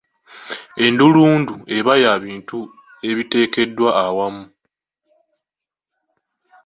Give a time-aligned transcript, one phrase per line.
[0.85, 2.59] Endulundu eba ya bintu
[3.09, 4.43] ebiteekeddwa awamu.